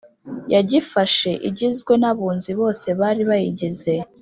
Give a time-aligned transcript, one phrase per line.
[0.53, 3.93] yagifashe igizwe n Abunzi bose bari bayigize